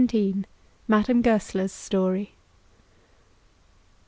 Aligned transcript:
MADAME 0.87 1.21
GOESLER'S 1.21 1.71
STORY. 1.71 2.33